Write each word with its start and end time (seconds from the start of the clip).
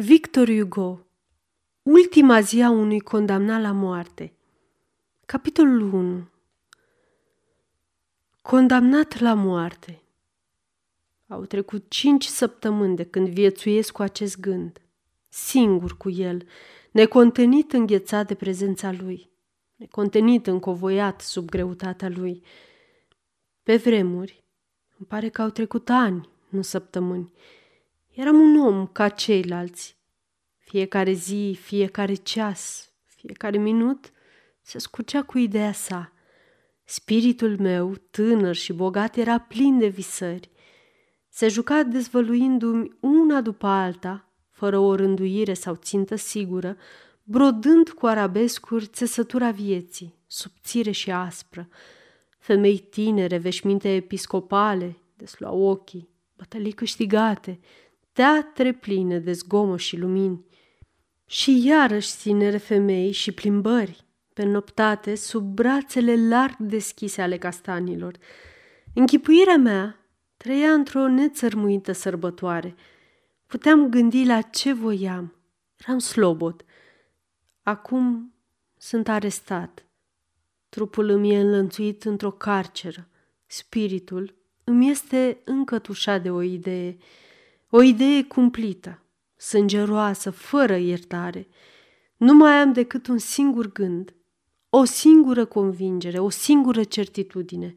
Victor 0.00 0.48
Hugo 0.48 1.06
Ultima 1.82 2.40
zi 2.40 2.62
a 2.62 2.70
unui 2.70 3.00
condamnat 3.00 3.60
la 3.60 3.72
moarte. 3.72 4.32
Capitolul 5.26 5.92
1 5.92 6.28
Condamnat 8.42 9.18
la 9.18 9.34
moarte. 9.34 10.02
Au 11.26 11.44
trecut 11.44 11.84
cinci 11.88 12.24
săptămâni 12.24 12.96
de 12.96 13.04
când 13.04 13.28
viețuiesc 13.28 13.92
cu 13.92 14.02
acest 14.02 14.40
gând, 14.40 14.80
singur 15.28 15.96
cu 15.96 16.10
el, 16.10 16.46
necontenit 16.90 17.72
înghețat 17.72 18.26
de 18.26 18.34
prezența 18.34 18.92
lui, 18.92 19.30
necontenit 19.76 20.46
încovoiat 20.46 21.20
sub 21.20 21.48
greutatea 21.48 22.08
lui. 22.08 22.42
Pe 23.62 23.76
vremuri, 23.76 24.44
îmi 24.98 25.08
pare 25.08 25.28
că 25.28 25.42
au 25.42 25.50
trecut 25.50 25.88
ani, 25.88 26.28
nu 26.48 26.62
săptămâni, 26.62 27.32
Eram 28.20 28.40
un 28.40 28.56
om 28.56 28.86
ca 28.86 29.08
ceilalți. 29.08 29.96
Fiecare 30.58 31.12
zi, 31.12 31.58
fiecare 31.60 32.14
ceas, 32.14 32.92
fiecare 33.04 33.58
minut 33.58 34.12
se 34.62 34.78
scurgea 34.78 35.22
cu 35.22 35.38
ideea 35.38 35.72
sa. 35.72 36.12
Spiritul 36.84 37.58
meu, 37.58 37.94
tânăr 38.10 38.54
și 38.54 38.72
bogat, 38.72 39.16
era 39.16 39.38
plin 39.38 39.78
de 39.78 39.86
visări. 39.86 40.50
Se 41.28 41.48
juca 41.48 41.82
dezvăluindu-mi 41.82 42.96
una 43.00 43.40
după 43.40 43.66
alta, 43.66 44.28
fără 44.50 44.78
o 44.78 44.94
rânduire 44.94 45.54
sau 45.54 45.74
țintă 45.74 46.16
sigură, 46.16 46.76
brodând 47.22 47.88
cu 47.88 48.06
arabescuri 48.06 48.86
țesătura 48.86 49.50
vieții, 49.50 50.14
subțire 50.26 50.90
și 50.90 51.10
aspră. 51.10 51.68
Femei 52.38 52.78
tinere, 52.78 53.36
veșminte 53.38 53.94
episcopale, 53.94 54.96
desluau 55.16 55.60
ochii, 55.60 56.08
bătălii 56.36 56.72
câștigate, 56.72 57.60
teatre 58.12 58.72
pline 58.72 59.18
de 59.18 59.32
zgomă 59.32 59.76
și 59.76 59.96
lumini. 59.96 60.44
Și 61.26 61.66
iarăși 61.66 62.16
tinere 62.16 62.56
femei 62.56 63.12
și 63.12 63.32
plimbări, 63.32 64.04
pe 64.32 64.42
noptate, 64.42 65.14
sub 65.14 65.54
brațele 65.54 66.28
larg 66.28 66.56
deschise 66.58 67.22
ale 67.22 67.38
castanilor. 67.38 68.16
Închipuirea 68.94 69.56
mea 69.56 70.08
trăia 70.36 70.72
într-o 70.72 71.08
nețărmuită 71.08 71.92
sărbătoare. 71.92 72.74
Puteam 73.46 73.88
gândi 73.88 74.24
la 74.24 74.40
ce 74.40 74.72
voiam. 74.72 75.34
Eram 75.76 75.98
slobod. 75.98 76.64
Acum 77.62 78.34
sunt 78.76 79.08
arestat. 79.08 79.84
Trupul 80.68 81.08
îmi 81.08 81.34
e 81.34 81.40
înlănțuit 81.40 82.04
într-o 82.04 82.30
carceră. 82.30 83.08
Spiritul 83.46 84.34
îmi 84.64 84.90
este 84.90 85.40
încătușat 85.44 86.22
de 86.22 86.30
o 86.30 86.42
idee– 86.42 86.96
o 87.70 87.82
idee 87.82 88.24
cumplită, 88.24 89.02
sângeroasă, 89.36 90.30
fără 90.30 90.76
iertare. 90.76 91.48
Nu 92.16 92.34
mai 92.34 92.52
am 92.52 92.72
decât 92.72 93.06
un 93.06 93.18
singur 93.18 93.72
gând, 93.72 94.14
o 94.70 94.84
singură 94.84 95.44
convingere, 95.44 96.18
o 96.18 96.30
singură 96.30 96.84
certitudine. 96.84 97.76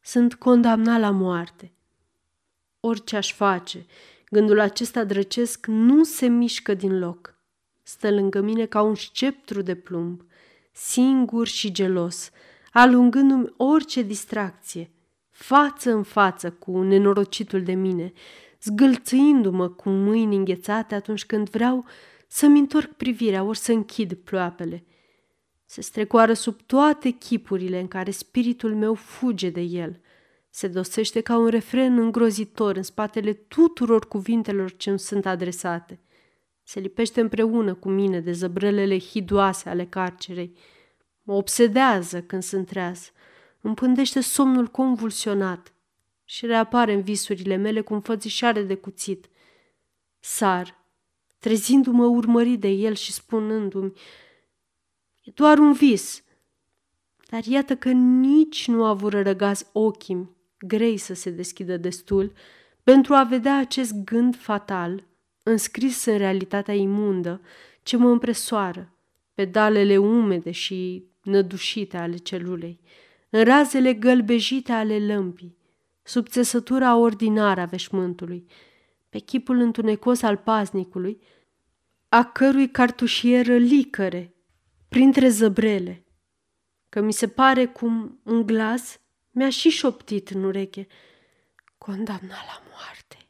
Sunt 0.00 0.34
condamnat 0.34 1.00
la 1.00 1.10
moarte. 1.10 1.72
Orice 2.80 3.16
aș 3.16 3.32
face, 3.32 3.86
gândul 4.30 4.60
acesta 4.60 5.04
drăcesc 5.04 5.66
nu 5.66 6.04
se 6.04 6.26
mișcă 6.26 6.74
din 6.74 6.98
loc. 6.98 7.34
Stă 7.82 8.10
lângă 8.10 8.40
mine 8.40 8.66
ca 8.66 8.82
un 8.82 8.94
sceptru 8.94 9.62
de 9.62 9.74
plumb, 9.74 10.24
singur 10.72 11.46
și 11.46 11.72
gelos, 11.72 12.30
alungându-mi 12.72 13.52
orice 13.56 14.02
distracție, 14.02 14.90
față 15.30 15.92
în 15.92 16.02
față 16.02 16.50
cu 16.50 16.82
nenorocitul 16.82 17.62
de 17.62 17.72
mine, 17.72 18.12
zgâlțâindu-mă 18.62 19.68
cu 19.68 19.88
mâini 19.88 20.36
înghețate 20.36 20.94
atunci 20.94 21.24
când 21.24 21.50
vreau 21.50 21.84
să-mi 22.28 22.58
întorc 22.58 22.92
privirea 22.92 23.42
ori 23.42 23.58
să 23.58 23.72
închid 23.72 24.14
ploapele. 24.14 24.84
Se 25.64 25.80
strecoară 25.80 26.32
sub 26.32 26.60
toate 26.66 27.10
chipurile 27.10 27.80
în 27.80 27.88
care 27.88 28.10
spiritul 28.10 28.74
meu 28.74 28.94
fuge 28.94 29.50
de 29.50 29.60
el. 29.60 30.00
Se 30.50 30.68
dosește 30.68 31.20
ca 31.20 31.36
un 31.36 31.46
refren 31.46 31.98
îngrozitor 31.98 32.76
în 32.76 32.82
spatele 32.82 33.32
tuturor 33.32 34.08
cuvintelor 34.08 34.76
ce 34.76 34.90
îmi 34.90 34.98
sunt 34.98 35.26
adresate. 35.26 36.00
Se 36.62 36.80
lipește 36.80 37.20
împreună 37.20 37.74
cu 37.74 37.88
mine 37.88 38.20
de 38.20 38.32
zăbrelele 38.32 38.98
hidoase 38.98 39.68
ale 39.68 39.86
carcerei. 39.86 40.52
Mă 41.22 41.34
obsedează 41.34 42.22
când 42.22 42.42
sunt 42.42 42.66
treaz. 42.66 43.12
Îmi 43.60 43.74
pândește 43.74 44.20
somnul 44.20 44.66
convulsionat– 44.66 45.72
și 46.30 46.46
reapare 46.46 46.92
în 46.92 47.02
visurile 47.02 47.56
mele 47.56 47.80
cu 47.80 47.94
înfățișare 47.94 48.62
de 48.62 48.74
cuțit. 48.74 49.28
Sar, 50.18 50.84
trezindu-mă 51.38 52.06
urmărit 52.06 52.60
de 52.60 52.68
el 52.68 52.94
și 52.94 53.12
spunându-mi, 53.12 53.92
e 55.20 55.30
doar 55.34 55.58
un 55.58 55.72
vis. 55.72 56.24
Dar 57.30 57.44
iată 57.44 57.76
că 57.76 57.90
nici 57.90 58.68
nu 58.68 58.84
a 58.84 58.94
vrut 58.94 59.22
răgaz 59.22 59.70
ochii 59.72 60.30
grei 60.58 60.96
să 60.96 61.14
se 61.14 61.30
deschidă 61.30 61.76
destul 61.76 62.32
pentru 62.82 63.14
a 63.14 63.22
vedea 63.22 63.58
acest 63.58 63.92
gând 64.04 64.36
fatal, 64.36 65.06
înscris 65.42 66.04
în 66.04 66.18
realitatea 66.18 66.74
imundă, 66.74 67.40
ce 67.82 67.96
mă 67.96 68.08
împresoară, 68.08 68.92
pedalele 69.34 69.96
umede 69.96 70.50
și 70.50 71.04
nădușite 71.22 71.96
ale 71.96 72.16
celulei, 72.16 72.80
în 73.30 73.44
razele 73.44 73.94
gălbejite 73.94 74.72
ale 74.72 74.98
lămpii, 74.98 75.58
sub 76.02 76.28
țesătura 76.28 76.96
ordinară 76.96 77.60
a 77.60 77.64
veșmântului, 77.64 78.46
pe 79.08 79.18
chipul 79.18 79.58
întunecos 79.58 80.22
al 80.22 80.36
paznicului, 80.36 81.22
a 82.08 82.24
cărui 82.24 82.70
cartușieră 82.70 83.56
licăre 83.56 84.34
printre 84.88 85.28
zăbrele, 85.28 86.04
că 86.88 87.00
mi 87.00 87.12
se 87.12 87.28
pare 87.28 87.66
cum 87.66 88.20
un 88.24 88.46
glas 88.46 89.00
mi-a 89.30 89.50
și 89.50 89.68
șoptit 89.68 90.28
în 90.28 90.44
ureche, 90.44 90.86
condamna 91.78 92.36
la 92.46 92.62
moarte. 92.70 93.29